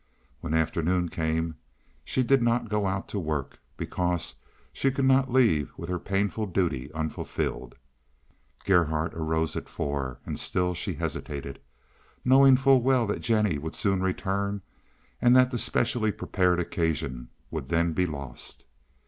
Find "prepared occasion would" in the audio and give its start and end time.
16.11-17.67